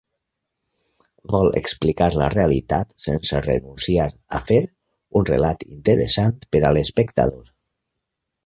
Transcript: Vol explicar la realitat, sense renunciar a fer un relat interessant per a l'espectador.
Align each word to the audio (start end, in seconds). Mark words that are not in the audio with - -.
Vol 1.33 1.49
explicar 1.59 2.07
la 2.21 2.29
realitat, 2.35 2.95
sense 3.05 3.43
renunciar 3.49 4.09
a 4.39 4.41
fer 4.49 4.59
un 5.21 5.29
relat 5.35 5.67
interessant 5.79 6.43
per 6.57 6.67
a 6.71 6.77
l'espectador. 6.79 7.55